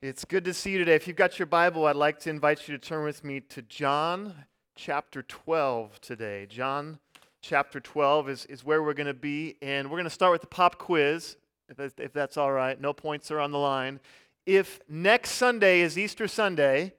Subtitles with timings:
[0.00, 0.94] It's good to see you today.
[0.94, 3.60] If you've got your Bible, I'd like to invite you to turn with me to
[3.60, 6.46] John chapter 12 today.
[6.46, 6.98] John
[7.42, 10.40] chapter 12 is, is where we're going to be, and we're going to start with
[10.40, 11.36] the pop quiz,
[11.68, 12.80] if, if that's all right.
[12.80, 14.00] No points are on the line.
[14.46, 16.94] If next Sunday is Easter Sunday,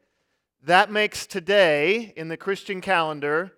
[0.61, 3.51] that makes today in the Christian calendar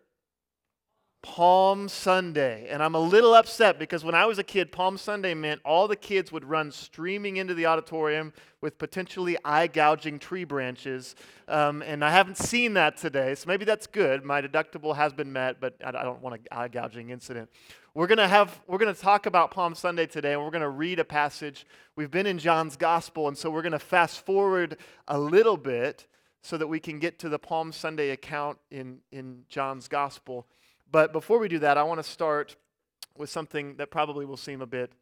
[1.26, 2.68] Palm Sunday.
[2.70, 5.88] And I'm a little upset because when I was a kid, Palm Sunday meant all
[5.88, 8.32] the kids would run streaming into the auditorium
[8.62, 11.16] with potentially eye gouging tree branches.
[11.48, 14.24] Um, and I haven't seen that today, so maybe that's good.
[14.24, 17.50] My deductible has been met, but I don't want an eye gouging incident.
[17.96, 20.62] We're going to have we're going to talk about Palm Sunday today and we're going
[20.62, 21.66] to read a passage.
[21.96, 26.06] We've been in John's gospel and so we're going to fast forward a little bit
[26.44, 30.46] so that we can get to the Palm Sunday account in in John's gospel.
[30.92, 32.56] But before we do that, I want to start
[33.18, 34.94] with something that probably will seem a bit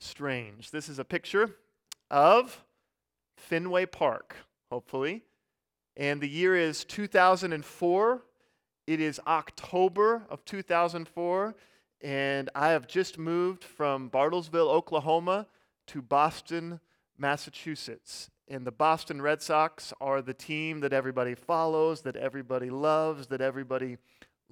[0.00, 0.70] strange.
[0.70, 1.56] This is a picture
[2.10, 2.64] of
[3.36, 4.36] Fenway Park,
[4.70, 5.22] hopefully.
[5.96, 8.22] And the year is 2004.
[8.86, 11.54] It is October of 2004.
[12.00, 15.46] And I have just moved from Bartlesville, Oklahoma
[15.86, 16.80] to Boston,
[17.16, 18.30] Massachusetts.
[18.46, 23.40] And the Boston Red Sox are the team that everybody follows, that everybody loves, that
[23.40, 23.96] everybody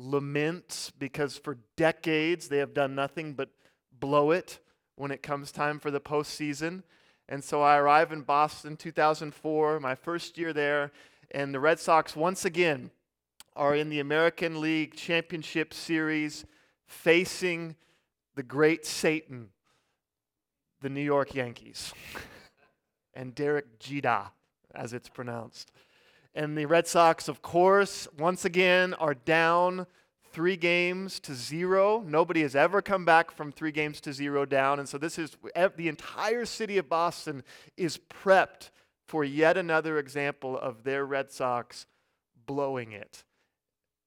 [0.02, 3.50] laments because for decades they have done nothing but
[3.98, 4.58] blow it
[4.96, 6.82] when it comes time for the postseason.
[7.28, 10.92] And so I arrive in Boston 2004, my first year there,
[11.30, 12.90] and the Red Sox once again
[13.54, 16.44] are in the American League Championship Series
[16.86, 17.76] facing
[18.34, 19.50] the great Satan,
[20.80, 21.92] the New York Yankees,
[23.14, 24.24] and Derek Jeter,
[24.74, 25.70] as it's pronounced.
[26.34, 29.86] And the Red Sox, of course, once again are down
[30.32, 32.02] three games to zero.
[32.06, 34.78] Nobody has ever come back from three games to zero down.
[34.78, 35.36] And so this is
[35.76, 37.42] the entire city of Boston
[37.76, 38.70] is prepped
[39.06, 41.86] for yet another example of their Red Sox
[42.46, 43.24] blowing it.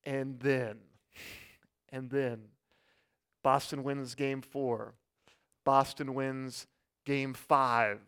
[0.03, 0.77] And then,
[1.91, 2.45] and then,
[3.43, 4.95] Boston wins game four.
[5.63, 6.65] Boston wins
[7.05, 7.99] game five.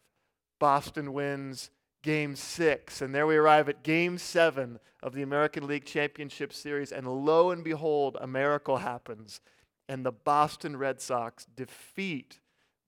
[0.59, 1.69] Boston wins
[2.07, 3.01] game six.
[3.01, 6.93] And there we arrive at game seven of the American League Championship Series.
[6.93, 9.41] And lo and behold, a miracle happens.
[9.89, 12.39] And the Boston Red Sox defeat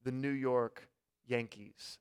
[0.06, 0.88] the New York
[1.28, 1.98] Yankees.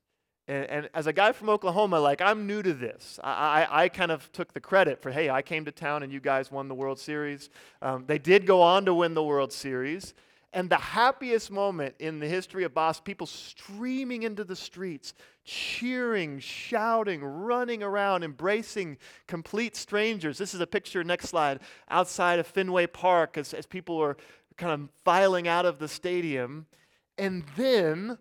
[0.46, 3.18] And, and as a guy from Oklahoma, like I'm new to this.
[3.24, 6.12] I, I, I kind of took the credit for, hey, I came to town and
[6.12, 7.50] you guys won the World Series.
[7.82, 10.14] Um, they did go on to win the World Series.
[10.52, 15.12] And the happiest moment in the history of Boston, people streaming into the streets,
[15.44, 20.38] cheering, shouting, running around, embracing complete strangers.
[20.38, 21.60] This is a picture, next slide,
[21.90, 24.16] outside of Fenway Park as, as people are
[24.56, 26.66] kind of filing out of the stadium.
[27.18, 28.16] And then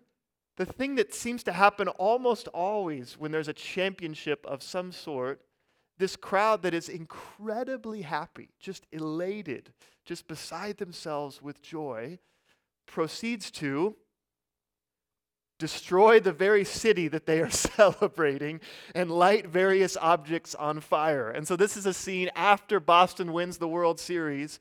[0.56, 5.40] the thing that seems to happen almost always when there's a championship of some sort
[5.98, 9.72] this crowd that is incredibly happy, just elated,
[10.04, 12.18] just beside themselves with joy,
[12.86, 13.96] proceeds to
[15.58, 18.60] destroy the very city that they are celebrating
[18.94, 21.30] and light various objects on fire.
[21.30, 24.60] And so, this is a scene after Boston wins the World Series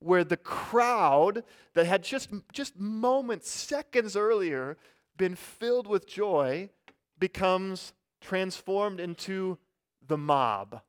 [0.00, 4.76] where the crowd that had just, just moments, seconds earlier,
[5.16, 6.68] been filled with joy
[7.18, 9.58] becomes transformed into
[10.06, 10.80] the mob.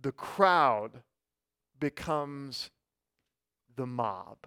[0.00, 1.02] The crowd
[1.78, 2.70] becomes
[3.76, 4.38] the mob.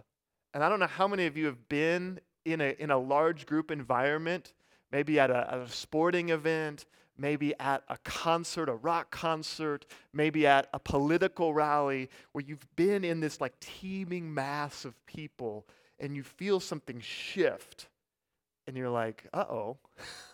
[0.54, 3.46] And I don't know how many of you have been in a, in a large
[3.46, 4.54] group environment,
[4.92, 6.86] maybe at a, at a sporting event,
[7.18, 13.04] maybe at a concert, a rock concert, maybe at a political rally, where you've been
[13.04, 15.68] in this like teeming mass of people
[16.00, 17.88] and you feel something shift.
[18.68, 19.78] And you're like, uh oh.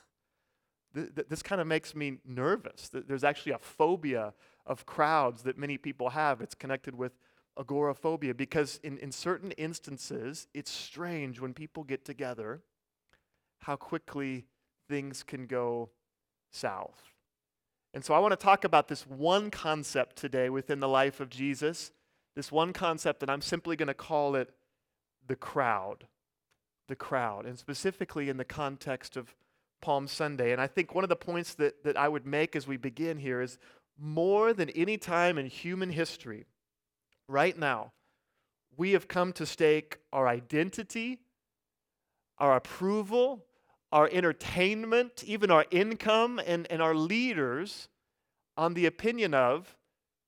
[0.97, 2.89] th- th- this kind of makes me nervous.
[2.89, 4.33] Th- There's actually a phobia
[4.65, 6.41] of crowds that many people have.
[6.41, 7.13] It's connected with
[7.57, 12.61] agoraphobia because, in, in certain instances, it's strange when people get together
[13.59, 14.45] how quickly
[14.89, 15.89] things can go
[16.51, 17.01] south.
[17.93, 21.29] And so, I want to talk about this one concept today within the life of
[21.29, 21.91] Jesus.
[22.35, 24.51] This one concept, and I'm simply going to call it
[25.25, 26.07] the crowd.
[26.87, 29.35] The crowd, and specifically in the context of
[29.81, 30.51] Palm Sunday.
[30.51, 33.17] And I think one of the points that, that I would make as we begin
[33.17, 33.57] here is
[33.99, 36.45] more than any time in human history,
[37.27, 37.91] right now,
[38.75, 41.19] we have come to stake our identity,
[42.37, 43.45] our approval,
[43.91, 47.87] our entertainment, even our income, and, and our leaders
[48.55, 49.75] on the opinion of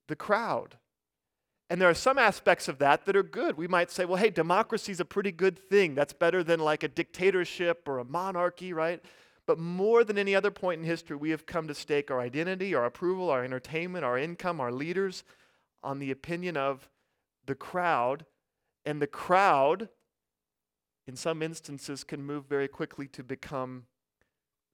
[0.08, 0.76] the crowd.
[1.68, 3.56] And there are some aspects of that that are good.
[3.56, 5.94] We might say, well, hey, democracy is a pretty good thing.
[5.94, 9.00] That's better than like a dictatorship or a monarchy, right?
[9.50, 12.72] But more than any other point in history, we have come to stake our identity,
[12.72, 15.24] our approval, our entertainment, our income, our leaders
[15.82, 16.88] on the opinion of
[17.46, 18.26] the crowd.
[18.86, 19.88] And the crowd,
[21.08, 23.86] in some instances, can move very quickly to become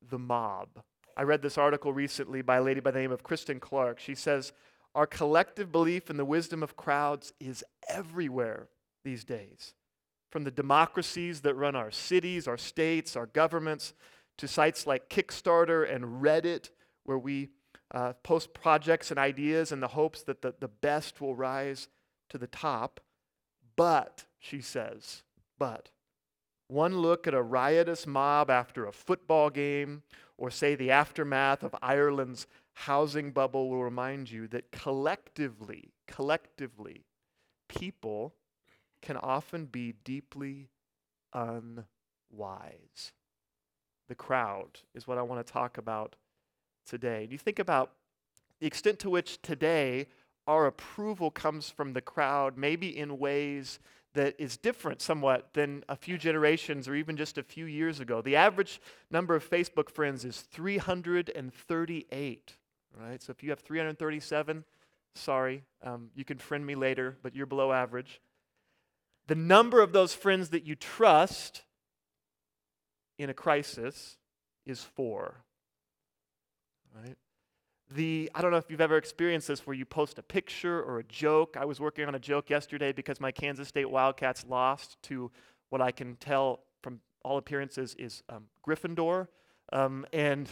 [0.06, 0.68] the mob.
[1.16, 3.98] I read this article recently by a lady by the name of Kristen Clark.
[3.98, 4.52] She says,
[4.94, 8.68] Our collective belief in the wisdom of crowds is everywhere
[9.04, 9.72] these days.
[10.28, 13.94] From the democracies that run our cities, our states, our governments,
[14.38, 16.70] to sites like Kickstarter and Reddit,
[17.04, 17.50] where we
[17.94, 21.88] uh, post projects and ideas in the hopes that the, the best will rise
[22.28, 23.00] to the top.
[23.76, 25.22] But, she says,
[25.58, 25.90] but,
[26.68, 30.02] one look at a riotous mob after a football game,
[30.36, 37.04] or say the aftermath of Ireland's housing bubble, will remind you that collectively, collectively,
[37.68, 38.34] people
[39.00, 40.68] can often be deeply
[41.32, 43.12] unwise.
[44.08, 46.16] The crowd is what I want to talk about
[46.86, 47.24] today.
[47.24, 47.92] And you think about
[48.60, 50.06] the extent to which today
[50.46, 53.78] our approval comes from the crowd, maybe in ways
[54.14, 58.22] that is different somewhat than a few generations or even just a few years ago.
[58.22, 58.80] The average
[59.10, 62.56] number of Facebook friends is 338,
[62.98, 63.22] right?
[63.22, 64.64] So if you have 337,
[65.14, 68.22] sorry, um, you can friend me later, but you're below average.
[69.26, 71.64] The number of those friends that you trust
[73.18, 74.16] in a crisis
[74.64, 75.42] is four.
[76.94, 77.16] Right?
[77.94, 80.98] The I don't know if you've ever experienced this where you post a picture or
[80.98, 81.56] a joke.
[81.58, 85.30] I was working on a joke yesterday because my Kansas State Wildcats lost to
[85.70, 89.28] what I can tell from all appearances is um, Gryffindor.
[89.72, 90.48] Um, and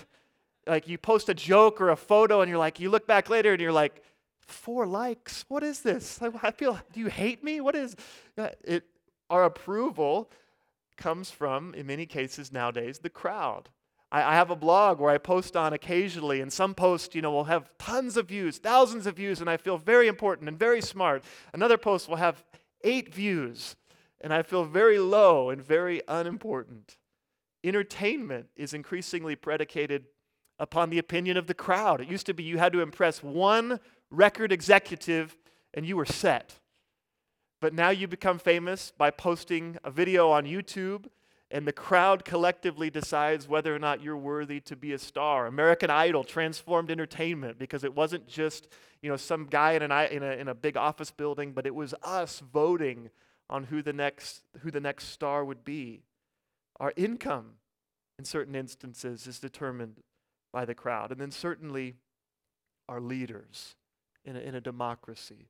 [0.66, 3.52] like you post a joke or a photo and you're like, you look back later
[3.52, 4.02] and you're like,
[4.38, 5.44] four likes.
[5.48, 6.20] What is this?
[6.42, 7.60] I feel, do you hate me?
[7.60, 7.96] What is
[8.36, 8.84] it?
[9.30, 10.30] Our approval
[10.96, 13.68] comes from, in many cases nowadays, the crowd.
[14.10, 17.32] I, I have a blog where I post on occasionally, and some posts, you know,
[17.32, 20.80] will have tons of views, thousands of views, and I feel very important and very
[20.80, 21.24] smart.
[21.52, 22.44] Another post will have
[22.82, 23.76] eight views,
[24.20, 26.96] and I feel very low and very unimportant.
[27.64, 30.04] Entertainment is increasingly predicated
[30.58, 32.00] upon the opinion of the crowd.
[32.00, 33.80] It used to be you had to impress one
[34.10, 35.36] record executive
[35.72, 36.60] and you were set.
[37.64, 41.06] But now you become famous by posting a video on YouTube,
[41.50, 45.46] and the crowd collectively decides whether or not you're worthy to be a star.
[45.46, 48.68] American Idol transformed entertainment because it wasn't just
[49.00, 51.74] you know some guy in, an, in, a, in a big office building, but it
[51.74, 53.08] was us voting
[53.48, 56.02] on who the next who the next star would be.
[56.78, 57.52] Our income,
[58.18, 60.02] in certain instances, is determined
[60.52, 61.94] by the crowd, and then certainly
[62.90, 63.76] our leaders
[64.22, 65.48] in a, in a democracy.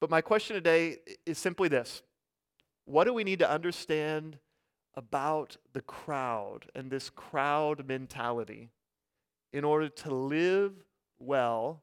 [0.00, 2.02] But my question today is simply this
[2.84, 4.38] What do we need to understand
[4.94, 8.70] about the crowd and this crowd mentality
[9.52, 10.72] in order to live
[11.18, 11.82] well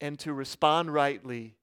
[0.00, 1.56] and to respond rightly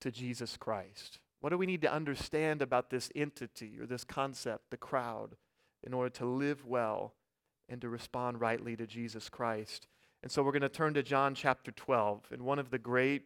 [0.00, 1.18] to Jesus Christ?
[1.40, 5.36] What do we need to understand about this entity or this concept, the crowd,
[5.84, 7.14] in order to live well
[7.68, 9.86] and to respond rightly to Jesus Christ?
[10.22, 13.22] And so we're going to turn to John chapter 12 in one of the great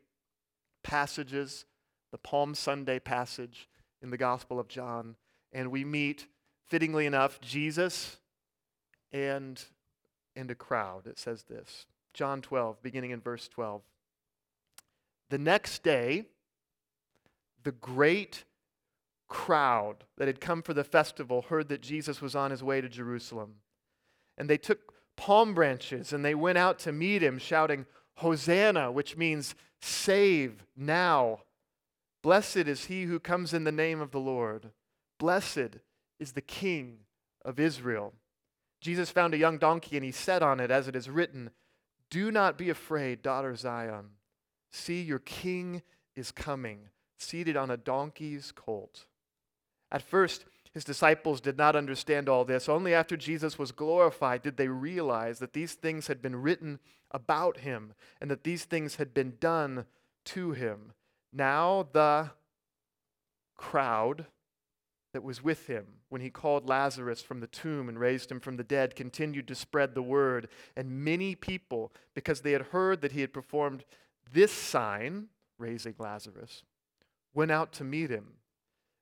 [0.83, 1.65] passages,
[2.11, 3.69] the Palm Sunday passage
[4.03, 5.17] in the Gospel of John.
[5.53, 6.27] And we meet,
[6.67, 8.19] fittingly enough, Jesus
[9.13, 9.63] and,
[10.35, 11.07] and a crowd.
[11.07, 13.83] It says this John 12, beginning in verse 12.
[15.31, 16.27] The next day,
[17.63, 18.45] the great
[19.29, 22.89] crowd that had come for the festival heard that Jesus was on his way to
[22.89, 23.55] Jerusalem.
[24.37, 27.87] And they took palm branches and they went out to meet him, shouting,
[28.17, 31.41] Hosanna, which means save now.
[32.23, 34.71] Blessed is he who comes in the name of the Lord.
[35.19, 35.79] Blessed
[36.19, 36.99] is the King
[37.45, 38.15] of Israel.
[38.81, 41.51] Jesus found a young donkey and he sat on it, as it is written,
[42.11, 44.11] Do not be afraid, daughter Zion.
[44.71, 45.83] See, your king
[46.17, 49.07] is coming, seated on a donkey's colt.
[49.91, 52.69] At first, his disciples did not understand all this.
[52.69, 56.79] Only after Jesus was glorified did they realize that these things had been written
[57.11, 59.85] about him and that these things had been done
[60.25, 60.93] to him.
[61.33, 62.31] Now the
[63.57, 64.27] crowd
[65.13, 68.57] that was with him when he called Lazarus from the tomb and raised him from
[68.57, 70.49] the dead continued to spread the word.
[70.75, 73.85] And many people, because they had heard that he had performed
[74.33, 75.27] this sign,
[75.59, 76.63] raising Lazarus,
[77.35, 78.33] went out to meet him.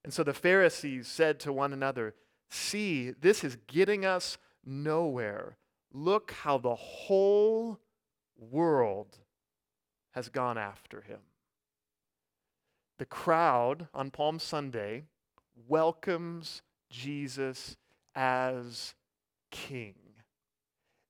[0.04, 2.14] And so the Pharisees said to one another,
[2.50, 5.57] See, this is getting us nowhere.
[5.92, 7.78] Look how the whole
[8.37, 9.19] world
[10.12, 11.21] has gone after him.
[12.99, 15.04] The crowd on Palm Sunday
[15.69, 17.76] welcomes Jesus
[18.14, 18.95] as
[19.50, 19.95] king.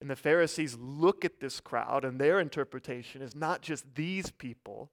[0.00, 4.90] And the Pharisees look at this crowd, and their interpretation is not just these people,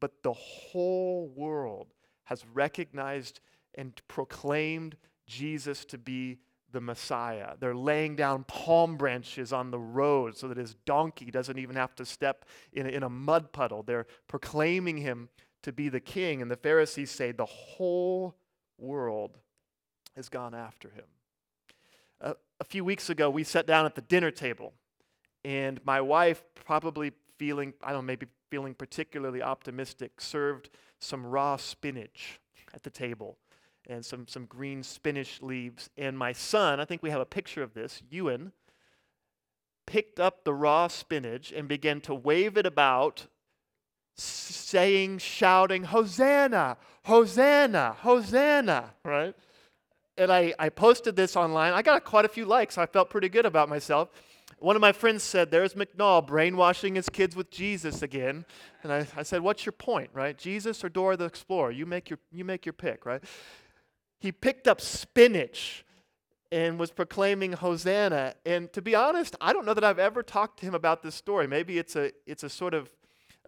[0.00, 1.88] but the whole world
[2.26, 3.40] has recognized
[3.74, 6.38] and proclaimed Jesus to be
[6.72, 7.54] the Messiah.
[7.58, 11.94] They're laying down palm branches on the road so that his donkey doesn't even have
[11.96, 13.82] to step in a, in a mud puddle.
[13.82, 15.28] They're proclaiming him
[15.62, 16.42] to be the king.
[16.42, 18.36] And the Pharisees say the whole
[18.78, 19.38] world
[20.14, 21.04] has gone after him.
[22.20, 24.72] A few weeks ago, we sat down at the dinner table,
[25.44, 31.56] and my wife, probably feeling, I don't know, maybe feeling particularly optimistic, served some raw
[31.56, 32.40] spinach
[32.74, 33.38] at the table
[33.88, 35.90] and some, some green spinach leaves.
[35.96, 38.52] And my son, I think we have a picture of this, Ewan,
[39.86, 43.26] picked up the raw spinach and began to wave it about,
[44.16, 49.34] saying, shouting, Hosanna, Hosanna, Hosanna, right?
[50.18, 51.72] And I, I posted this online.
[51.72, 52.74] I got quite a few likes.
[52.74, 54.08] So I felt pretty good about myself.
[54.58, 58.44] One of my friends said, There's McNall brainwashing his kids with Jesus again.
[58.82, 60.36] And I, I said, What's your point, right?
[60.36, 61.70] Jesus or Dora the Explorer?
[61.70, 63.22] You make your, you make your pick, right?
[64.18, 65.84] he picked up spinach
[66.52, 68.34] and was proclaiming Hosanna.
[68.44, 71.14] And to be honest, I don't know that I've ever talked to him about this
[71.14, 71.46] story.
[71.46, 72.90] Maybe it's a, it's a sort of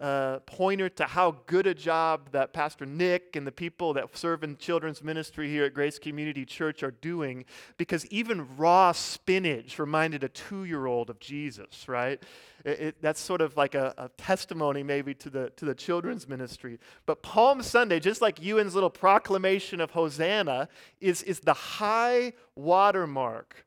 [0.00, 4.44] uh, pointer to how good a job that Pastor Nick and the people that serve
[4.44, 7.44] in children's ministry here at Grace Community Church are doing,
[7.76, 12.22] because even raw spinach reminded a two year old of Jesus, right?
[12.64, 16.28] It, it, that's sort of like a, a, testimony, maybe, to the, to the children's
[16.28, 16.78] ministry.
[17.06, 20.68] But Palm Sunday, just like Ewan's little proclamation of Hosanna,
[21.00, 23.64] is, is the high watermark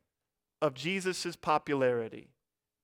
[0.61, 2.27] of Jesus' popularity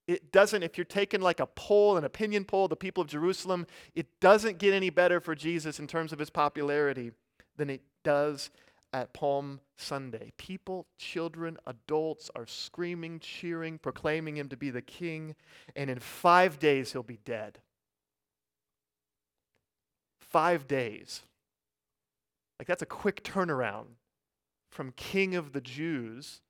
[0.07, 3.67] it doesn't, if you're taking like a poll, an opinion poll, the people of Jerusalem,
[3.93, 7.11] it doesn't get any better for Jesus in terms of his popularity
[7.57, 8.49] than it does
[8.93, 10.31] at Palm Sunday.
[10.37, 15.35] People, children, adults are screaming, cheering, proclaiming him to be the king,
[15.75, 17.59] and in five days he'll be dead.
[20.21, 21.23] Five days.
[22.59, 23.97] Like that's a quick turnaround
[24.71, 26.41] from king of the Jews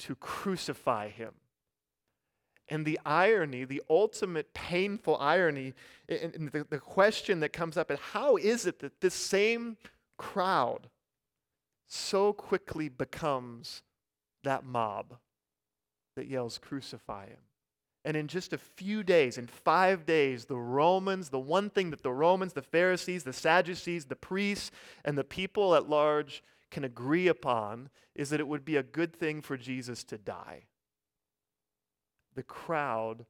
[0.00, 1.32] to crucify him.
[2.72, 5.74] And the irony, the ultimate painful irony,
[6.08, 9.76] and the, the question that comes up is how is it that this same
[10.16, 10.88] crowd
[11.86, 13.82] so quickly becomes
[14.42, 15.18] that mob
[16.16, 17.42] that yells, Crucify him?
[18.06, 22.02] And in just a few days, in five days, the Romans, the one thing that
[22.02, 24.70] the Romans, the Pharisees, the Sadducees, the priests,
[25.04, 29.14] and the people at large can agree upon is that it would be a good
[29.14, 30.62] thing for Jesus to die
[32.34, 33.26] the crowd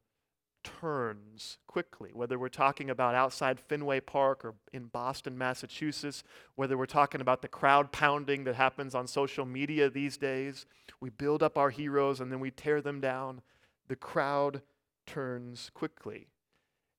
[0.63, 2.11] turns quickly.
[2.13, 6.23] Whether we're talking about outside Fenway Park or in Boston, Massachusetts,
[6.55, 10.65] whether we're talking about the crowd pounding that happens on social media these days,
[10.99, 13.41] we build up our heroes and then we tear them down.
[13.87, 14.61] The crowd
[15.05, 16.27] turns quickly.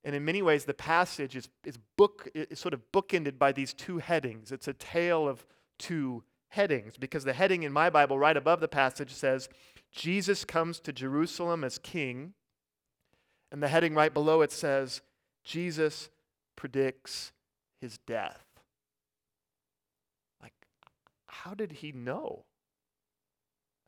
[0.04, 3.72] And in many ways, the passage is, is, book, is sort of bookended by these
[3.72, 4.52] two headings.
[4.52, 5.46] It's a tale of
[5.78, 9.48] two headings because the heading in my Bible right above the passage says,
[9.94, 12.34] Jesus comes to Jerusalem as king.
[13.52, 15.00] And the heading right below it says,
[15.44, 16.10] Jesus
[16.56, 17.32] predicts
[17.80, 18.44] his death.
[20.42, 20.54] Like,
[21.26, 22.44] how did he know?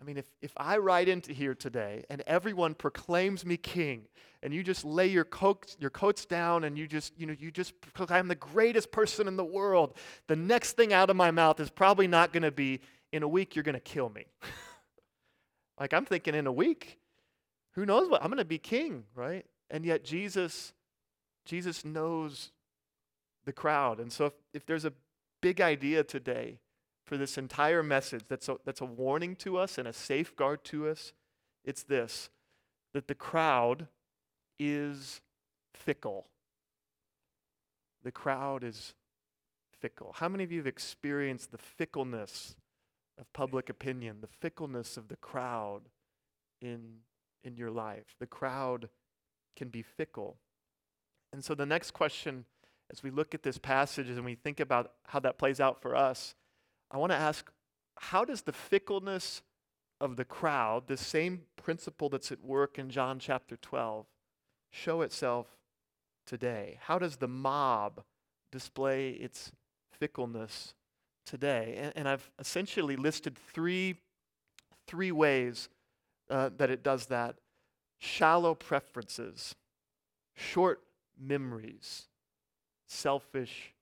[0.00, 4.02] I mean, if, if I ride into here today and everyone proclaims me king,
[4.42, 7.50] and you just lay your coats, your coats down and you just, you know, you
[7.50, 9.96] just proclaim I'm the greatest person in the world,
[10.28, 13.28] the next thing out of my mouth is probably not going to be, in a
[13.28, 14.26] week, you're going to kill me.
[15.78, 16.98] Like I'm thinking in a week,
[17.72, 18.22] who knows what?
[18.22, 19.44] I'm going to be king, right?
[19.70, 20.72] And yet Jesus
[21.44, 22.50] Jesus knows
[23.44, 24.00] the crowd.
[24.00, 24.92] And so if, if there's a
[25.40, 26.58] big idea today
[27.04, 30.88] for this entire message that's a, that's a warning to us and a safeguard to
[30.88, 31.12] us,
[31.64, 32.30] it's this
[32.92, 33.86] that the crowd
[34.58, 35.20] is
[35.74, 36.26] fickle.
[38.02, 38.94] The crowd is
[39.80, 40.14] fickle.
[40.16, 42.56] How many of you have experienced the fickleness
[43.18, 45.82] of public opinion, the fickleness of the crowd
[46.60, 46.98] in,
[47.44, 48.14] in your life.
[48.18, 48.88] The crowd
[49.56, 50.36] can be fickle.
[51.32, 52.44] And so the next question,
[52.90, 55.96] as we look at this passage and we think about how that plays out for
[55.96, 56.34] us,
[56.90, 57.50] I want to ask
[57.98, 59.42] how does the fickleness
[60.00, 64.06] of the crowd, the same principle that's at work in John chapter 12,
[64.70, 65.46] show itself
[66.26, 66.78] today?
[66.82, 68.04] How does the mob
[68.52, 69.52] display its
[69.98, 70.74] fickleness
[71.26, 71.76] today.
[71.78, 73.96] And, and I've essentially listed three,
[74.86, 75.68] three ways
[76.30, 77.36] uh, that it does that
[77.98, 79.54] shallow preferences,
[80.34, 80.82] short
[81.18, 82.06] memories,
[82.86, 83.74] selfish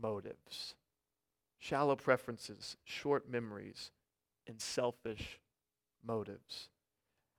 [0.00, 0.74] motives.
[1.58, 3.92] Shallow preferences, short memories,
[4.48, 5.38] and selfish
[6.04, 6.68] motives.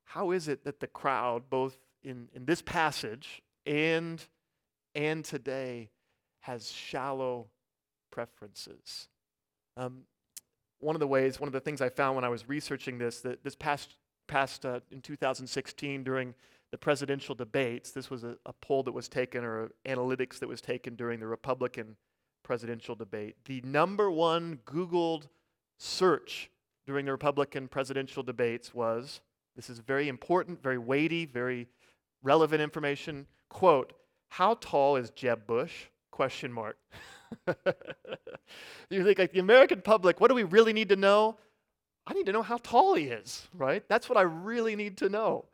[0.06, 4.26] how is it that the crowd, both in, in this passage and,
[4.96, 5.90] and today,
[6.42, 7.48] has shallow
[8.12, 9.10] preferences?
[9.78, 10.04] Um,
[10.80, 13.22] one of the ways, one of the things I found when I was researching this,
[13.22, 13.96] that this past,
[14.28, 16.34] past uh, in 2016 during
[16.72, 20.60] the presidential debates, this was a, a poll that was taken or analytics that was
[20.60, 21.96] taken during the Republican
[22.44, 23.36] presidential debate.
[23.46, 25.28] The number one Googled
[25.78, 26.50] search
[26.86, 29.22] during the Republican presidential debates was
[29.56, 31.68] this is very important, very weighty, very
[32.22, 33.28] relevant information.
[33.50, 33.94] Quote,
[34.30, 35.86] how tall is Jeb Bush?
[36.12, 36.78] Question mark.
[38.90, 41.38] you think like the American public, what do we really need to know?
[42.06, 43.88] I need to know how tall he is, right?
[43.88, 45.46] That's what I really need to know.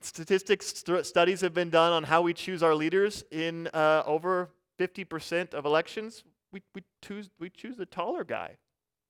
[0.00, 4.50] Statistics st- studies have been done on how we choose our leaders in uh, over
[4.78, 6.24] 50% of elections.
[6.52, 8.58] We, we, choose, we choose the taller guy.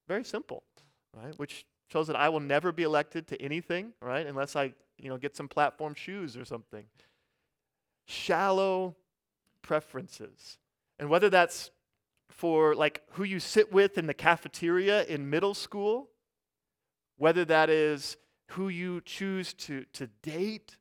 [0.06, 0.62] Very simple,
[1.16, 1.36] right?
[1.38, 4.26] Which shows that I will never be elected to anything, right?
[4.26, 6.84] Unless I, you know, get some platform shoes or something.
[8.06, 8.94] Shallow
[9.62, 10.58] preferences.
[10.98, 11.70] And whether that's
[12.34, 16.10] for like who you sit with in the cafeteria in middle school,
[17.16, 18.16] whether that is
[18.48, 20.76] who you choose to, to date,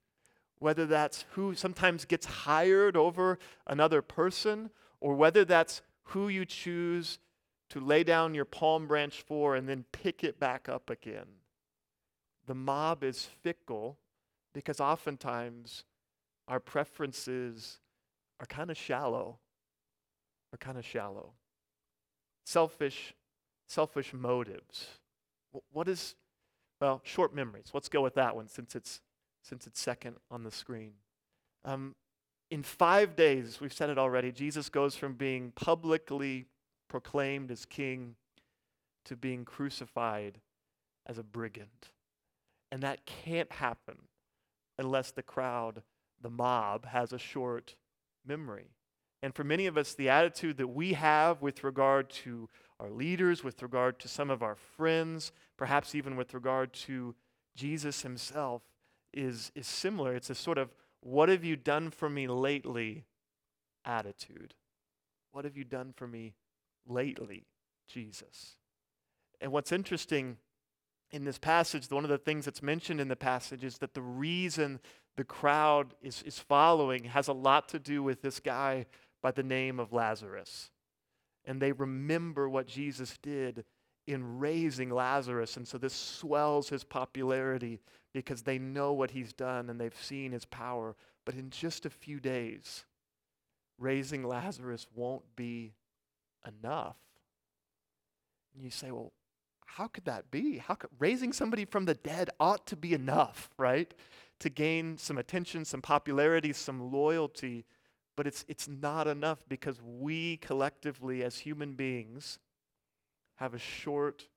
[0.58, 7.20] whether that's who sometimes gets hired over another person, or whether that's who you choose
[7.70, 11.28] to lay down your palm branch for and then pick it back up again.
[12.48, 14.00] The mob is fickle
[14.54, 15.84] because oftentimes
[16.48, 17.80] our preferences
[18.40, 19.38] are kind of shallow,
[20.52, 21.34] are kind of shallow.
[22.46, 23.14] Selfish,
[23.68, 24.88] selfish motives.
[25.72, 26.16] What is,
[26.82, 27.72] well, short memories.
[27.74, 29.02] Let's go with that one since it's,
[29.44, 30.94] since it's second on the screen.
[31.66, 31.96] Um,
[32.52, 36.46] in five days, we've said it already, Jesus goes from being publicly
[36.88, 38.16] proclaimed as king
[39.06, 40.40] to being crucified
[41.06, 41.90] as a brigand.
[42.72, 43.98] And that can't happen
[44.78, 45.84] unless the crowd,
[46.22, 47.76] the mob, has a short
[48.26, 48.68] memory.
[49.24, 52.48] And for many of us, the attitude that we have with regard to
[52.80, 57.16] our leaders, with regard to some of our friends, perhaps even with regard to
[57.56, 58.62] Jesus himself,
[59.14, 60.14] is, is similar.
[60.14, 63.06] It's a sort of, what have you done for me lately
[63.86, 64.54] attitude.
[65.32, 66.34] What have you done for me
[66.88, 67.46] lately,
[67.88, 68.56] Jesus.
[69.42, 70.38] And what's interesting
[71.12, 74.02] in this passage, one of the things that's mentioned in the passage is that the
[74.02, 74.80] reason
[75.16, 78.86] the crowd is, is following has a lot to do with this guy
[79.24, 80.70] by the name of Lazarus.
[81.46, 83.66] And they remember what Jesus did
[84.06, 85.58] in raising Lazarus.
[85.58, 87.80] And so this swells his popularity
[88.14, 90.96] because they know what he's done and they've seen his power.
[91.26, 92.86] But in just a few days,
[93.80, 95.74] raising Lazarus won't be
[96.46, 96.98] enough.
[98.54, 99.14] And you say, well,
[99.66, 100.58] how could that be?
[100.58, 103.92] How could raising somebody from the dead ought to be enough, right?
[104.42, 107.66] To gain some attention, some popularity, some loyalty,
[108.16, 112.40] but it's it's not enough because we collectively as human beings
[113.38, 114.28] have a short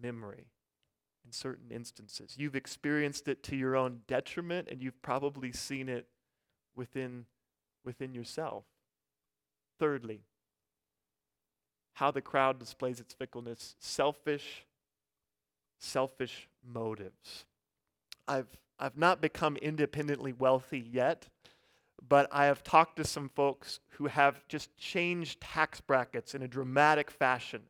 [0.00, 0.46] memory
[1.24, 2.34] in certain instances.
[2.38, 6.06] You've experienced it to your own detriment and you've probably seen it
[6.74, 7.26] within
[7.84, 8.64] within yourself.
[9.78, 10.22] Thirdly,
[11.96, 14.66] how the crowd displays its fickleness selfish,
[15.78, 17.46] selfish motives.
[18.28, 18.48] I've,
[18.78, 21.28] I've not become independently wealthy yet,
[22.06, 26.48] but I have talked to some folks who have just changed tax brackets in a
[26.48, 27.62] dramatic fashion.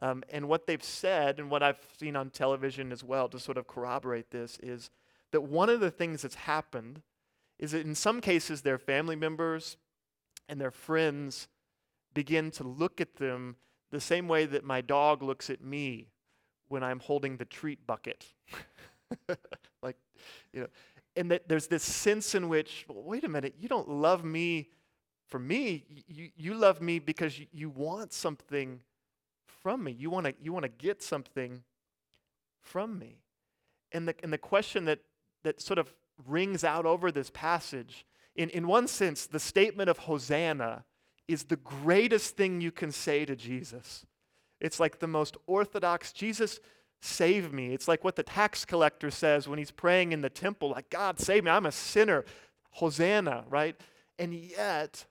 [0.00, 3.58] Um, and what they've said, and what I've seen on television as well to sort
[3.58, 4.90] of corroborate this, is
[5.30, 7.02] that one of the things that's happened
[7.58, 9.76] is that in some cases their family members
[10.48, 11.48] and their friends
[12.12, 13.56] begin to look at them
[13.90, 16.08] the same way that my dog looks at me
[16.68, 18.26] when I'm holding the treat bucket.
[19.82, 19.96] like,
[20.52, 20.66] you know,
[21.16, 24.70] and that there's this sense in which, well, wait a minute, you don't love me
[25.28, 25.84] for me.
[26.06, 28.80] You, you love me because you, you want something
[29.62, 29.92] from me.
[29.92, 31.62] You want to you want to get something
[32.60, 33.18] from me.
[33.92, 34.98] And the, and the question that,
[35.44, 35.92] that sort of
[36.26, 40.84] rings out over this passage, in, in one sense, the statement of Hosanna
[41.28, 44.04] is the greatest thing you can say to Jesus.
[44.60, 46.58] It's like the most orthodox, Jesus,
[47.04, 47.74] save me.
[47.74, 51.20] It's like what the tax collector says when he's praying in the temple, like, God,
[51.20, 52.24] save me, I'm a sinner.
[52.70, 53.80] Hosanna, right?
[54.18, 55.06] And yet,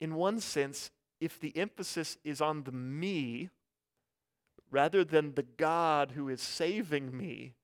[0.00, 3.50] in one sense, if the emphasis is on the me
[4.70, 7.54] rather than the God who is saving me,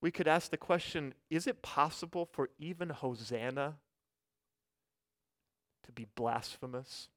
[0.00, 3.76] we could ask the question is it possible for even Hosanna
[5.84, 7.08] to be blasphemous?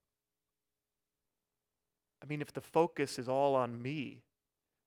[2.21, 4.23] I mean, if the focus is all on me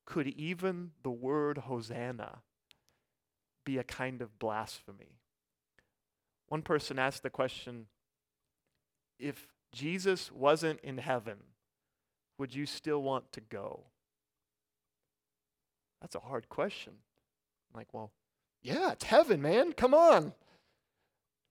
[0.07, 2.41] could even the word Hosanna
[3.65, 5.19] be a kind of blasphemy?
[6.49, 7.87] One person asked the question
[9.19, 11.39] if Jesus wasn't in heaven,
[12.39, 13.85] would you still want to go?
[16.01, 16.93] That's a hard question.
[17.73, 18.13] I'm like, well,
[18.63, 19.73] yeah, it's heaven, man.
[19.73, 20.33] Come on.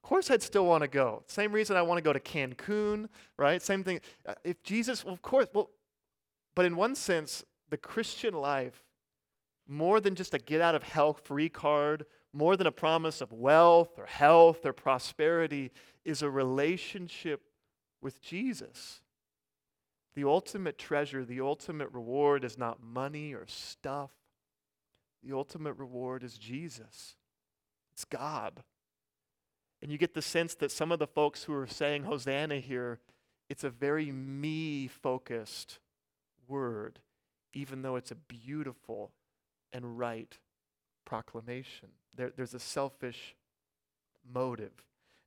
[0.03, 1.23] Of course, I'd still want to go.
[1.27, 3.61] Same reason I want to go to Cancun, right?
[3.61, 4.01] Same thing.
[4.25, 5.69] Uh, if Jesus, well, of course, well,
[6.55, 8.83] but in one sense, the Christian life,
[9.65, 13.31] more than just a get out of hell free card, more than a promise of
[13.31, 15.71] wealth or health or prosperity,
[16.03, 17.41] is a relationship
[18.01, 19.01] with Jesus.
[20.15, 24.11] The ultimate treasure, the ultimate reward is not money or stuff.
[25.23, 27.15] The ultimate reward is Jesus.
[27.93, 28.63] It's God.
[29.83, 32.99] And you get the sense that some of the folks who are saying Hosanna here,
[33.49, 35.79] it's a very me focused
[36.47, 36.99] word,
[37.53, 39.11] even though it's a beautiful
[39.73, 40.39] and right
[41.03, 41.89] proclamation.
[42.15, 43.35] There, there's a selfish
[44.33, 44.71] motive.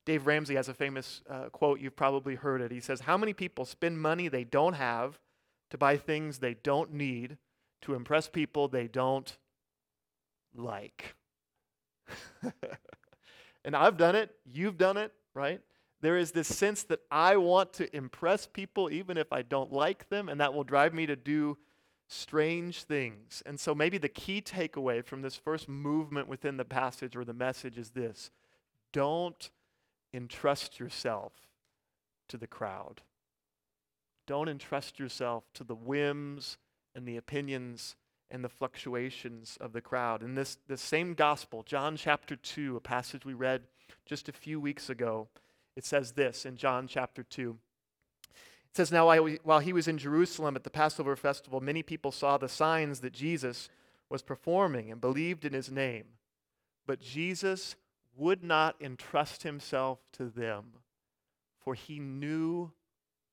[0.07, 2.71] Dave Ramsey has a famous uh, quote, you've probably heard it.
[2.71, 5.19] He says, How many people spend money they don't have
[5.69, 7.37] to buy things they don't need
[7.83, 9.37] to impress people they don't
[10.55, 11.15] like?
[13.67, 15.61] and I've done it, you've done it, right?
[16.01, 20.09] There is this sense that I want to impress people even if I don't like
[20.09, 21.59] them, and that will drive me to do
[22.07, 23.43] strange things.
[23.45, 27.35] And so maybe the key takeaway from this first movement within the passage or the
[27.35, 28.31] message is this
[28.93, 29.51] don't
[30.15, 31.33] entrust yourself
[32.29, 33.03] to the crowd.
[34.27, 36.57] Don't entrust yourself to the whims
[36.95, 37.97] and the opinions
[38.31, 40.23] and the fluctuations of the crowd.
[40.23, 43.63] In this, this same gospel, John chapter 2, a passage we read
[44.05, 45.29] just a few weeks ago,
[45.77, 47.57] it says this in John chapter 2.
[48.23, 49.07] It says, Now
[49.43, 53.13] while he was in Jerusalem at the Passover festival, many people saw the signs that
[53.13, 53.69] Jesus
[54.09, 56.05] was performing and believed in his name.
[56.87, 57.77] But Jesus
[58.17, 60.65] would not entrust himself to them,
[61.59, 62.73] for he knew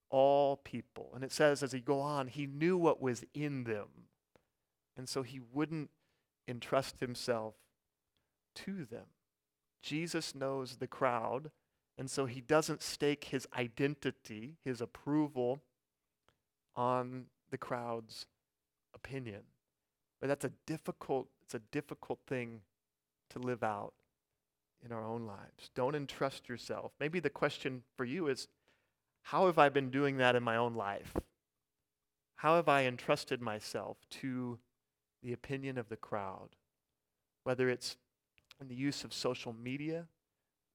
[0.10, 1.12] all people.
[1.16, 3.88] And it says, as he go on, he knew what was in them.
[4.96, 5.90] And so he wouldn't
[6.48, 7.56] entrust himself
[8.56, 9.06] to them.
[9.82, 11.52] Jesus knows the crowd,
[11.98, 15.62] and so he doesn't stake his identity, his approval,
[16.76, 18.26] on the crowd's
[18.96, 19.42] opinion.
[20.20, 22.62] But that's a difficult, it's a difficult thing
[23.32, 23.94] to live out
[24.86, 25.70] in our own lives.
[25.76, 26.92] Don't entrust yourself.
[27.00, 28.48] Maybe the question for you is
[29.24, 31.16] how have I been doing that in my own life?
[32.36, 34.60] How have I entrusted myself to
[35.24, 36.50] the opinion of the crowd?
[37.44, 37.98] Whether it's
[38.62, 40.08] in the use of social media,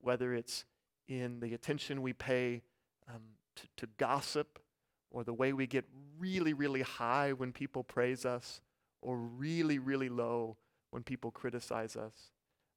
[0.01, 0.65] whether it's
[1.09, 2.63] in the attention we pay
[3.09, 3.23] um,
[3.57, 4.59] to, to gossip,
[5.11, 5.85] or the way we get
[6.19, 8.61] really, really high when people praise us,
[9.01, 10.57] or really, really low
[10.91, 12.33] when people criticize us.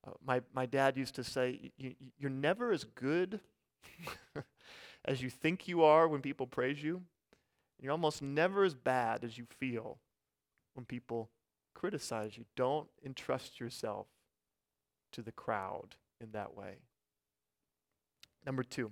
[0.05, 1.71] Uh, my, my dad used to say,
[2.17, 3.41] You're never as good
[5.05, 7.01] as you think you are when people praise you.
[7.79, 9.97] You're almost never as bad as you feel
[10.75, 11.29] when people
[11.73, 12.45] criticize you.
[12.55, 14.07] Don't entrust yourself
[15.11, 16.77] to the crowd in that way.
[18.45, 18.91] Number two,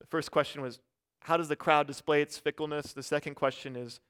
[0.00, 0.80] the first question was,
[1.20, 2.92] How does the crowd display its fickleness?
[2.92, 4.00] The second question is,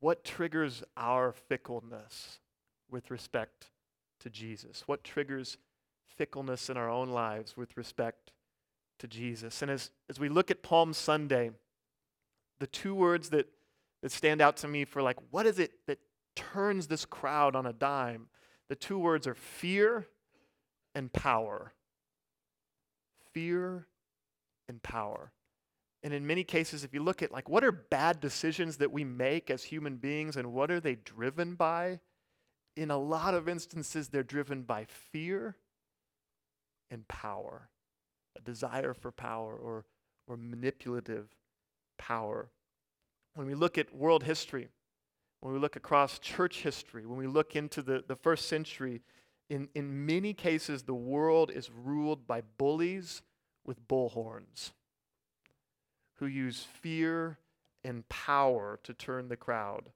[0.00, 2.40] What triggers our fickleness
[2.90, 3.70] with respect
[4.20, 4.84] to Jesus?
[4.86, 5.58] What triggers
[6.08, 8.32] fickleness in our own lives with respect
[8.98, 9.62] to Jesus?
[9.62, 11.50] And as, as we look at Palm Sunday,
[12.58, 13.48] the two words that,
[14.02, 15.98] that stand out to me for like, what is it that
[16.36, 18.28] turns this crowd on a dime?
[18.68, 20.06] The two words are fear
[20.94, 21.72] and power.
[23.32, 23.88] Fear
[24.68, 25.32] and power.
[26.02, 29.02] And in many cases, if you look at like what are bad decisions that we
[29.02, 31.98] make as human beings and what are they driven by?
[32.76, 35.56] in a lot of instances, they're driven by fear
[36.90, 37.70] and power,
[38.36, 39.86] a desire for power or,
[40.28, 41.34] or manipulative
[41.98, 42.50] power.
[43.34, 44.68] When we look at world history,
[45.40, 49.02] when we look across church history, when we look into the, the first century,
[49.48, 53.22] in, in many cases, the world is ruled by bullies
[53.64, 54.72] with bullhorns
[56.14, 57.38] who use fear
[57.84, 59.90] and power to turn the crowd.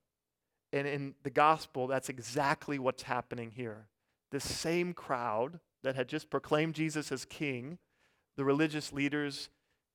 [0.72, 3.88] And in the gospel, that's exactly what's happening here.
[4.30, 7.78] This same crowd that had just proclaimed Jesus as king,
[8.36, 9.48] the religious leaders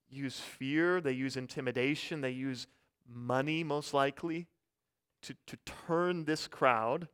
[0.09, 2.67] use fear, they use intimidation, they use
[3.07, 4.47] money, most likely,
[5.25, 5.57] to, to
[5.87, 7.07] turn this crowd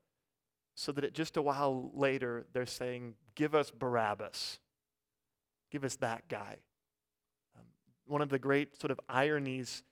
[0.76, 4.60] so that it, just a while later they're saying, Give us Barabbas.
[5.72, 6.58] Give us that guy.
[7.56, 7.64] Um,
[8.06, 9.84] one of the great sort of ironies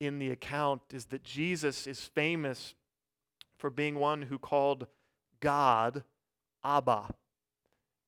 [0.00, 2.74] in the account is that Jesus is famous
[3.58, 4.86] for being one who called
[5.40, 6.02] God
[6.64, 7.14] Abba.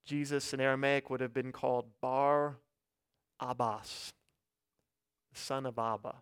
[0.07, 2.57] Jesus in Aramaic would have been called Bar
[3.39, 4.13] Abbas,
[5.33, 6.17] the son of Abba.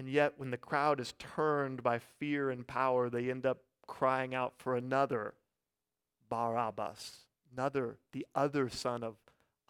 [0.00, 4.34] And yet, when the crowd is turned by fear and power, they end up crying
[4.34, 5.34] out for another
[6.30, 9.16] Barabbas, another, the other son of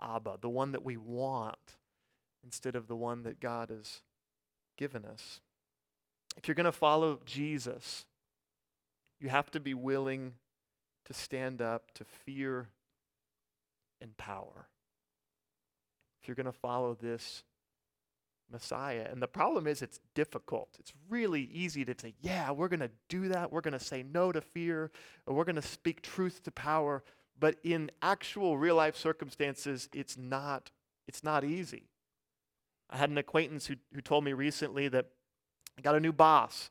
[0.00, 1.78] Abba, the one that we want
[2.44, 4.02] instead of the one that God has
[4.78, 5.40] given us.
[6.36, 8.06] If you're going to follow Jesus,
[9.18, 10.34] you have to be willing
[11.06, 12.68] to stand up to fear
[14.00, 14.68] and power.
[16.22, 17.42] If you're going to follow this
[18.50, 19.06] Messiah.
[19.10, 20.68] And the problem is, it's difficult.
[20.78, 23.52] It's really easy to say, yeah, we're going to do that.
[23.52, 24.90] We're going to say no to fear,
[25.26, 27.02] we're going to speak truth to power.
[27.38, 30.70] But in actual real life circumstances, it's not,
[31.08, 31.84] it's not easy.
[32.90, 35.06] I had an acquaintance who, who told me recently that
[35.78, 36.70] I got a new boss,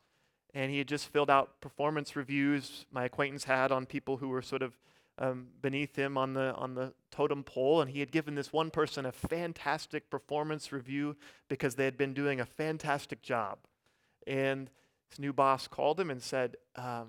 [0.54, 4.42] and he had just filled out performance reviews my acquaintance had on people who were
[4.42, 4.78] sort of
[5.20, 8.70] um, beneath him on the, on the totem pole, and he had given this one
[8.70, 11.14] person a fantastic performance review
[11.48, 13.58] because they had been doing a fantastic job.
[14.26, 14.70] And
[15.10, 17.08] his new boss called him and said, um,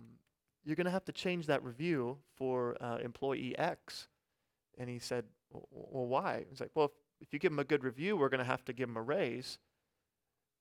[0.65, 4.09] You're going to have to change that review for uh, employee X.
[4.77, 6.45] And he said, Well, why?
[6.49, 8.65] He's like, Well, if, if you give him a good review, we're going to have
[8.65, 9.57] to give him a raise.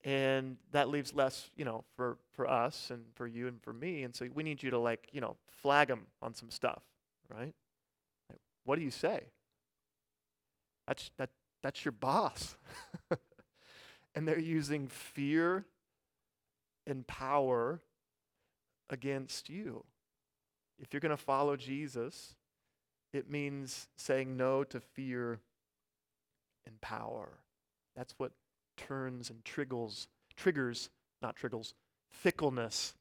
[0.05, 4.05] And that leaves less, you know, for, for us and for you and for me.
[4.05, 6.83] And so we need you to, like, you know, flag him on some stuff
[7.35, 7.55] right?
[8.65, 9.21] What do you say?
[10.87, 11.31] That's, that,
[11.63, 12.57] that's your boss.
[14.15, 15.65] and they're using fear
[16.87, 17.81] and power
[18.89, 19.85] against you.
[20.79, 22.35] If you're going to follow Jesus,
[23.13, 25.41] it means saying no to fear
[26.67, 27.39] and power.
[27.97, 28.33] That's what
[28.77, 30.91] turns and triggers, triggers,
[31.23, 31.75] not triggers,
[32.11, 32.95] fickleness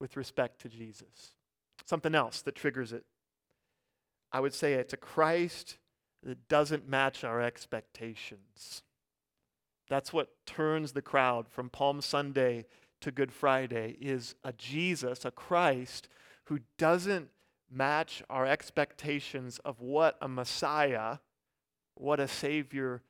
[0.00, 1.34] with respect to Jesus.
[1.84, 3.04] Something else that triggers it
[4.36, 5.78] I would say it's a Christ
[6.22, 8.82] that doesn't match our expectations.
[9.88, 12.66] That's what turns the crowd from Palm Sunday
[13.00, 16.10] to Good Friday is a Jesus, a Christ
[16.44, 17.30] who doesn't
[17.70, 21.16] match our expectations of what a Messiah,
[21.94, 23.00] what a Savior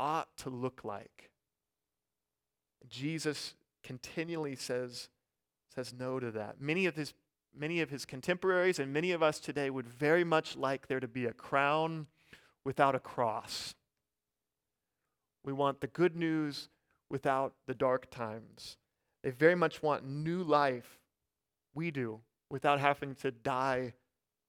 [0.00, 1.30] ought to look like.
[2.88, 5.10] Jesus continually says,
[5.72, 6.60] says no to that.
[6.60, 7.14] Many of his
[7.56, 11.08] many of his contemporaries and many of us today would very much like there to
[11.08, 12.06] be a crown
[12.64, 13.74] without a cross.
[15.44, 16.68] We want the good news
[17.08, 18.78] without the dark times.
[19.22, 20.98] They very much want new life.
[21.74, 23.94] We do, without having to die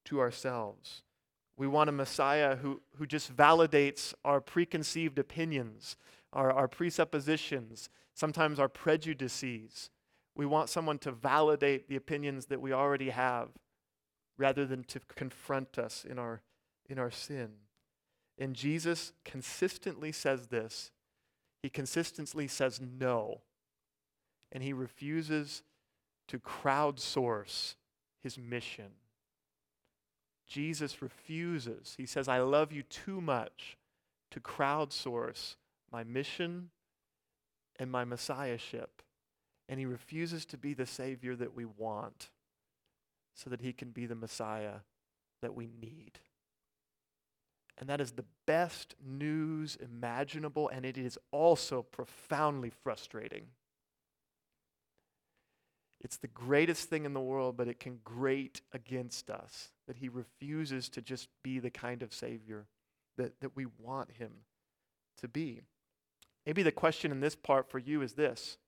[0.06, 1.02] to ourselves.
[1.56, 5.96] We want a Messiah who, who just validates our preconceived opinions,
[6.32, 9.90] our, our presuppositions, sometimes our prejudices.
[10.36, 13.50] We want someone to validate the opinions that we already have
[14.36, 16.42] rather than to confront us in our,
[16.88, 17.50] in our sin.
[18.36, 20.90] And Jesus consistently says this.
[21.62, 23.42] He consistently says no.
[24.50, 25.62] And he refuses
[26.28, 27.74] to crowdsource
[28.20, 28.90] his mission.
[30.46, 31.94] Jesus refuses.
[31.96, 33.76] He says, I love you too much
[34.32, 35.54] to crowdsource
[35.92, 36.70] my mission
[37.78, 39.03] and my messiahship
[39.68, 42.30] and he refuses to be the Savior that we want
[43.34, 44.80] so that he can be the Messiah
[45.42, 46.18] that we need.
[47.78, 53.46] And that is the best news imaginable, and it is also profoundly frustrating.
[56.00, 60.08] It's the greatest thing in the world, but it can grate against us that he
[60.08, 62.66] refuses to just be the kind of Savior
[63.16, 64.30] that, that we want him
[65.18, 65.62] to be.
[66.46, 68.58] Maybe the question in this part for you is this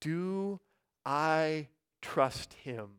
[0.00, 0.60] do
[1.04, 1.68] I
[2.00, 2.90] trust him?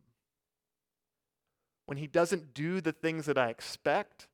[1.85, 4.27] When he doesn't do the things that I expect,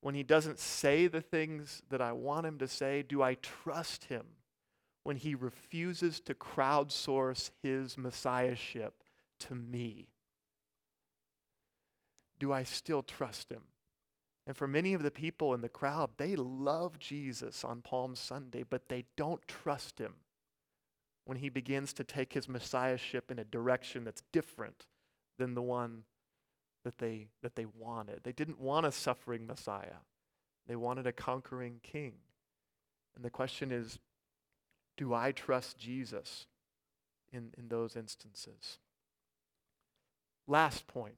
[0.00, 4.04] when he doesn't say the things that I want him to say, do I trust
[4.04, 4.24] him?
[5.04, 9.04] When he refuses to crowdsource his messiahship
[9.40, 10.08] to me,
[12.38, 13.62] do I still trust him?
[14.46, 18.64] And for many of the people in the crowd, they love Jesus on Palm Sunday,
[18.68, 20.14] but they don't trust him
[21.26, 24.86] when he begins to take his messiahship in a direction that's different
[25.38, 26.04] than the one
[26.84, 28.20] that they, that they wanted.
[28.22, 30.00] They didn't want a suffering Messiah,
[30.66, 32.14] they wanted a conquering king.
[33.14, 33.98] And the question is
[34.96, 36.46] do I trust Jesus
[37.32, 38.78] in, in those instances?
[40.46, 41.16] Last point,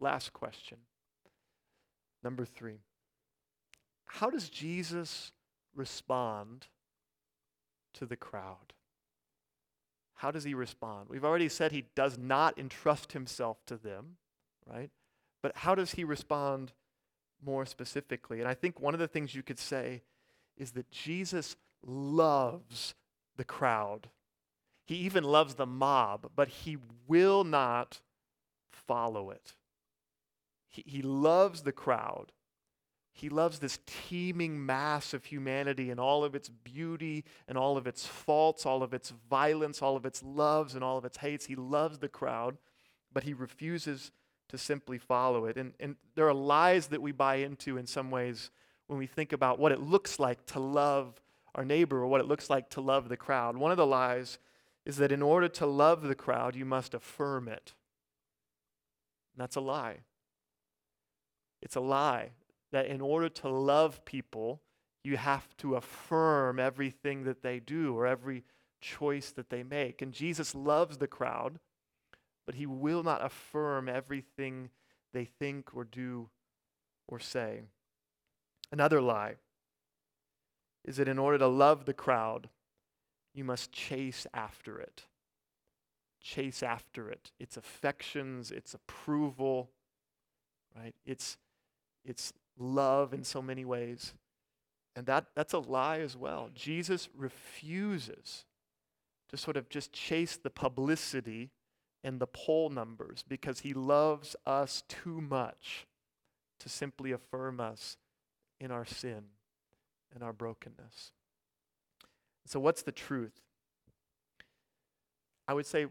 [0.00, 0.78] last question.
[2.22, 2.78] Number three.
[4.06, 5.32] How does Jesus
[5.74, 6.68] respond
[7.94, 8.72] to the crowd?
[10.14, 11.08] How does he respond?
[11.08, 14.16] We've already said he does not entrust himself to them,
[14.66, 14.90] right?
[15.42, 16.72] But how does he respond
[17.44, 18.40] more specifically?
[18.40, 20.02] And I think one of the things you could say
[20.56, 22.94] is that Jesus loves
[23.36, 24.08] the crowd.
[24.86, 28.00] He even loves the mob, but he will not
[28.70, 29.54] follow it.
[30.68, 32.32] He, he loves the crowd.
[33.16, 37.86] He loves this teeming mass of humanity and all of its beauty and all of
[37.86, 41.46] its faults, all of its violence, all of its loves and all of its hates.
[41.46, 42.58] He loves the crowd,
[43.12, 44.10] but he refuses
[44.48, 45.56] to simply follow it.
[45.56, 48.50] And, and there are lies that we buy into in some ways
[48.88, 51.22] when we think about what it looks like to love
[51.54, 53.56] our neighbor or what it looks like to love the crowd.
[53.56, 54.40] One of the lies
[54.84, 57.74] is that in order to love the crowd, you must affirm it.
[59.34, 59.98] And that's a lie.
[61.62, 62.30] It's a lie
[62.74, 64.60] that in order to love people,
[65.04, 68.42] you have to affirm everything that they do or every
[68.80, 70.02] choice that they make.
[70.02, 71.60] And Jesus loves the crowd,
[72.44, 74.70] but he will not affirm everything
[75.12, 76.30] they think or do
[77.06, 77.60] or say.
[78.72, 79.36] Another lie
[80.84, 82.48] is that in order to love the crowd,
[83.32, 85.04] you must chase after it.
[86.20, 87.30] Chase after it.
[87.38, 89.70] Its affections, its approval,
[90.76, 90.96] right?
[91.06, 91.36] It's,
[92.04, 94.14] it's love in so many ways.
[94.96, 96.50] And that, that's a lie as well.
[96.54, 98.44] Jesus refuses
[99.28, 101.50] to sort of just chase the publicity
[102.04, 105.86] and the poll numbers because he loves us too much
[106.60, 107.96] to simply affirm us
[108.60, 109.24] in our sin
[110.14, 111.12] and our brokenness.
[112.46, 113.40] So, what's the truth?
[115.48, 115.86] I would say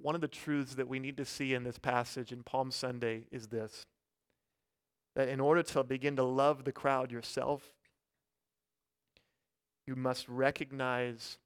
[0.00, 3.24] one of the truths that we need to see in this passage in Palm Sunday
[3.30, 3.86] is this
[5.16, 7.72] that in order to begin to love the crowd yourself,
[9.86, 11.38] you must recognize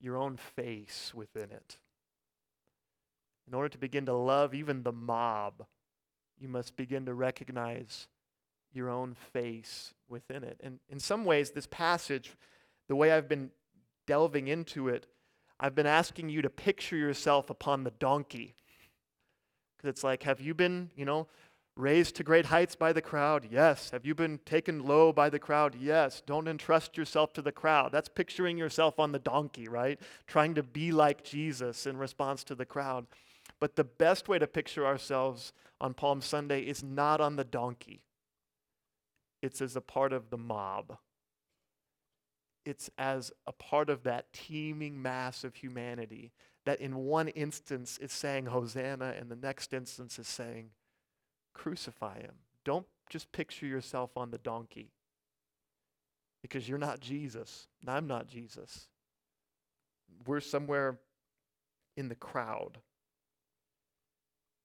[0.00, 1.78] your own face within it.
[3.46, 5.64] In order to begin to love even the mob,
[6.40, 8.08] you must begin to recognize
[8.72, 10.58] your own face within it.
[10.62, 12.32] And in some ways, this passage,
[12.88, 13.50] the way I've been
[14.08, 15.06] delving into it,
[15.60, 18.56] I've been asking you to picture yourself upon the donkey.
[19.76, 21.28] Because it's like, have you been, you know,
[21.76, 23.48] raised to great heights by the crowd?
[23.50, 23.90] Yes.
[23.90, 25.74] Have you been taken low by the crowd?
[25.78, 26.22] Yes.
[26.24, 27.92] Don't entrust yourself to the crowd.
[27.92, 30.00] That's picturing yourself on the donkey, right?
[30.26, 33.06] Trying to be like Jesus in response to the crowd.
[33.60, 38.00] But the best way to picture ourselves on Palm Sunday is not on the donkey,
[39.42, 40.96] it's as a part of the mob
[42.64, 46.32] it's as a part of that teeming mass of humanity
[46.64, 50.70] that in one instance is saying Hosanna, and the next instance is saying,
[51.54, 52.34] Crucify him.
[52.64, 54.90] Don't just picture yourself on the donkey
[56.42, 57.68] because you're not Jesus.
[57.86, 58.88] I'm not Jesus.
[60.26, 60.98] We're somewhere
[61.96, 62.78] in the crowd.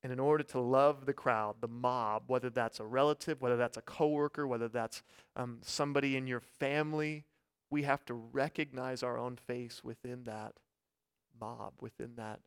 [0.01, 3.77] And in order to love the crowd, the mob, whether that's a relative, whether that's
[3.77, 5.03] a coworker, whether that's
[5.35, 7.25] um, somebody in your family,
[7.69, 10.53] we have to recognize our own face within that
[11.39, 12.39] mob, within that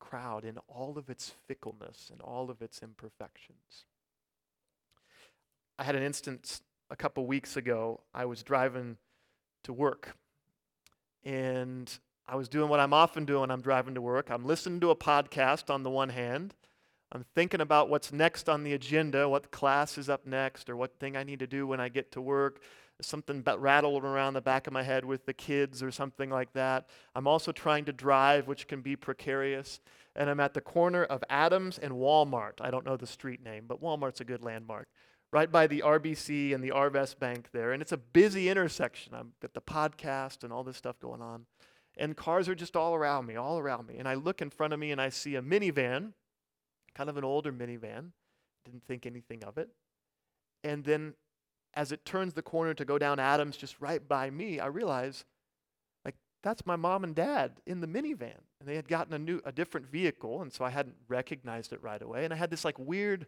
[0.00, 3.84] crowd, in all of its fickleness and all of its imperfections.
[5.78, 8.00] I had an instance a couple weeks ago.
[8.12, 8.96] I was driving
[9.62, 10.16] to work,
[11.24, 11.90] and
[12.26, 14.30] I was doing what I'm often doing when I'm driving to work.
[14.30, 16.54] I'm listening to a podcast on the one hand.
[17.12, 20.98] I'm thinking about what's next on the agenda, what class is up next, or what
[20.98, 22.60] thing I need to do when I get to work
[23.04, 26.88] something rattled around the back of my head with the kids or something like that.
[27.14, 29.80] I'm also trying to drive, which can be precarious.
[30.16, 32.60] And I'm at the corner of Adams and Walmart.
[32.60, 34.88] I don't know the street name, but Walmart's a good landmark.
[35.32, 37.72] Right by the RBC and the Arvest Bank there.
[37.72, 39.14] And it's a busy intersection.
[39.14, 41.46] I've got the podcast and all this stuff going on.
[41.96, 43.98] And cars are just all around me, all around me.
[43.98, 46.12] And I look in front of me and I see a minivan,
[46.94, 48.10] kind of an older minivan.
[48.64, 49.70] Didn't think anything of it.
[50.64, 51.14] And then
[51.74, 55.24] as it turns the corner to go down Adams just right by me, I realize
[56.04, 58.40] like that's my mom and dad in the minivan.
[58.58, 61.82] And they had gotten a new a different vehicle, and so I hadn't recognized it
[61.82, 62.24] right away.
[62.24, 63.26] And I had this like weird,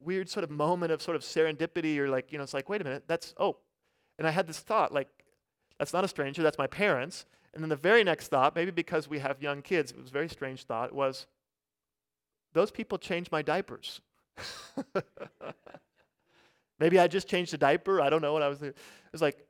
[0.00, 2.80] weird sort of moment of sort of serendipity or like, you know, it's like, wait
[2.80, 3.58] a minute, that's oh.
[4.18, 5.08] And I had this thought, like,
[5.78, 7.26] that's not a stranger, that's my parents.
[7.54, 10.12] And then the very next thought, maybe because we have young kids, it was a
[10.12, 11.26] very strange thought, was
[12.52, 14.00] those people change my diapers.
[16.78, 18.00] Maybe I just changed a diaper.
[18.00, 18.62] I don't know what I was.
[18.62, 18.76] It
[19.12, 19.44] was like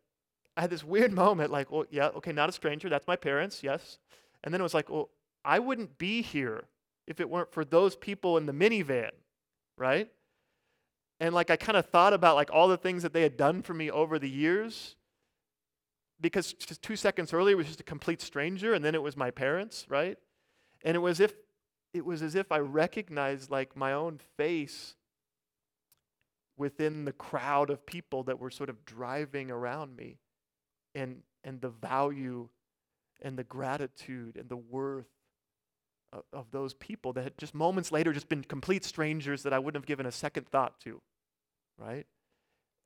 [0.57, 1.51] I had this weird moment.
[1.51, 2.89] Like, well, yeah, okay, not a stranger.
[2.89, 3.63] That's my parents.
[3.63, 3.99] Yes.
[4.45, 5.11] And then it was like, well,
[5.45, 6.65] I wouldn't be here
[7.07, 9.11] if it weren't for those people in the minivan,
[9.77, 10.11] right?
[11.21, 13.63] And like I kind of thought about like all the things that they had done
[13.63, 14.97] for me over the years.
[16.21, 19.31] because just two seconds earlier was just a complete stranger and then it was my
[19.31, 20.19] parents, right?
[20.85, 21.35] And it was if
[21.95, 24.95] it was as if I recognized like my own face
[26.59, 30.19] within the crowd of people that were sort of driving around me
[30.95, 32.49] and and the value
[33.23, 35.07] and the gratitude and the worth
[36.13, 39.59] of, of those people that had just moments later just been complete strangers that I
[39.59, 41.01] wouldn't have given a second thought to,
[41.79, 42.07] right?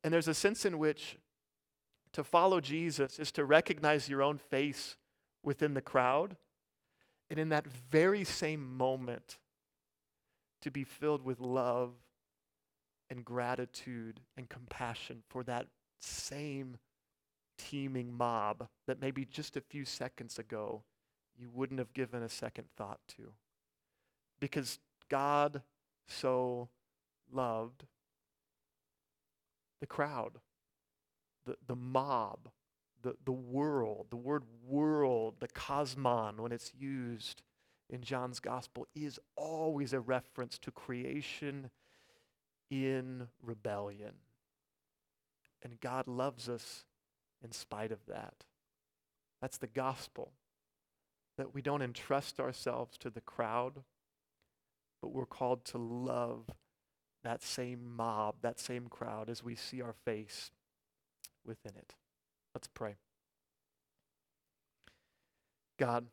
[0.03, 1.17] And there's a sense in which
[2.13, 4.97] to follow Jesus is to recognize your own face
[5.43, 6.37] within the crowd.
[7.29, 9.37] And in that very same moment,
[10.61, 11.91] to be filled with love
[13.13, 15.67] and gratitude and compassion for that
[16.01, 16.77] same
[17.59, 20.81] teeming mob that maybe just a few seconds ago
[21.37, 23.31] you wouldn't have given a second thought to.
[24.39, 25.61] Because God
[26.07, 26.69] so
[27.31, 27.85] loved
[29.79, 30.39] the crowd,
[31.45, 32.49] the, the mob,
[33.03, 34.07] the, the world.
[34.09, 37.43] The word world, the cosmon, when it's used
[37.91, 41.69] in John's gospel, is always a reference to creation
[42.73, 44.13] in rebellion.
[45.61, 46.83] And God loves us
[47.43, 48.45] in spite of that.
[49.41, 50.31] That's the gospel.
[51.37, 53.83] That we don't entrust ourselves to the crowd,
[55.01, 56.45] but we're called to love
[57.23, 60.51] that same mob, that same crowd, as we see our face
[61.45, 61.95] within it.
[62.53, 62.95] Let's pray.
[65.79, 66.05] God,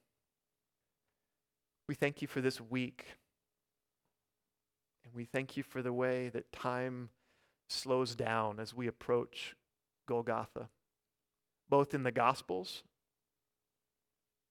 [1.88, 3.04] we thank you for this week.
[5.10, 7.08] And we thank you for the way that time
[7.68, 9.56] slows down as we approach
[10.06, 10.68] Golgotha
[11.68, 12.82] both in the Gospels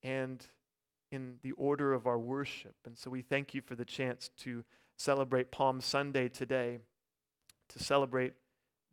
[0.01, 0.45] and
[1.12, 2.76] in the order of our worship.
[2.86, 4.64] And so we thank you for the chance to
[4.97, 6.80] celebrate Palm Sunday today,
[7.68, 8.34] to celebrate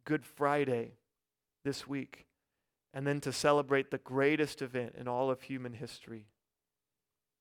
[0.05, 0.93] Good Friday
[1.64, 2.27] this week,
[2.93, 6.27] and then to celebrate the greatest event in all of human history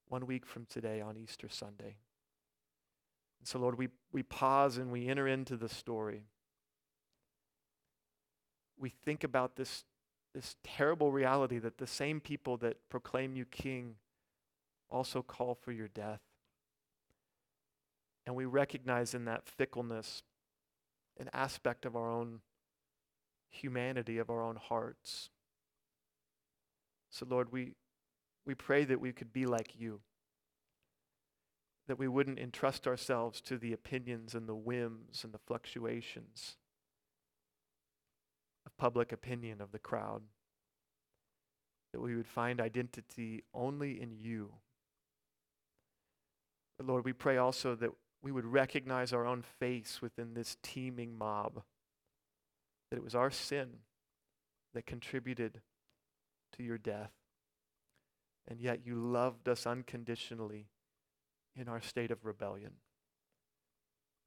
[0.07, 1.95] one week from today on Easter Sunday.
[3.45, 6.23] And so, Lord, we, we pause and we enter into the story.
[8.75, 9.83] We think about this
[10.33, 13.97] this terrible reality that the same people that proclaim you king
[14.89, 16.21] also call for your death.
[18.25, 20.23] And we recognize in that fickleness
[21.19, 22.41] an aspect of our own
[23.51, 25.29] humanity, of our own hearts.
[27.11, 27.73] So, Lord, we,
[28.43, 30.01] we pray that we could be like you,
[31.87, 36.57] that we wouldn't entrust ourselves to the opinions and the whims and the fluctuations
[38.65, 40.23] of public opinion of the crowd.
[41.93, 44.53] That we would find identity only in you.
[46.77, 51.17] But Lord, we pray also that we would recognize our own face within this teeming
[51.17, 51.61] mob.
[52.89, 53.69] That it was our sin
[54.73, 55.61] that contributed
[56.57, 57.11] to your death.
[58.47, 60.67] And yet you loved us unconditionally
[61.55, 62.71] in our state of rebellion.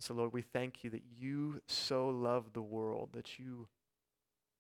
[0.00, 3.66] So, Lord, we thank you that you so loved the world that you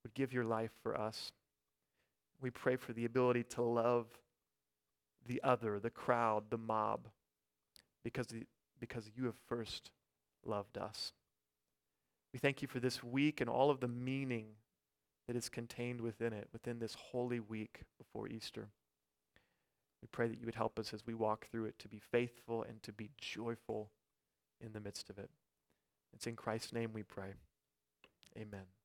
[0.02, 1.32] would give your life for us.
[2.40, 4.06] We pray for the ability to love
[5.26, 7.08] the other, the crowd, the mob,
[8.02, 8.44] because, the,
[8.80, 9.90] because you have first
[10.44, 11.12] loved us.
[12.32, 14.46] We thank you for this week and all of the meaning
[15.26, 18.68] that is contained within it, within this holy week before Easter.
[20.02, 22.62] We pray that you would help us as we walk through it to be faithful
[22.62, 23.90] and to be joyful
[24.60, 25.30] in the midst of it.
[26.14, 27.34] It's in Christ's name we pray.
[28.36, 28.77] Amen.